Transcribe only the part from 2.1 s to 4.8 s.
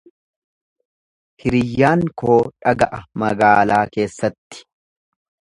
koo dhaga'a magaalaa keessatti.